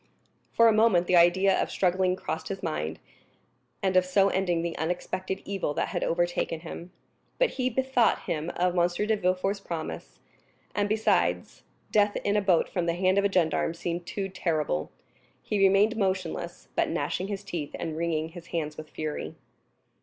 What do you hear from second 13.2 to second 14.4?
a gendarme seemed too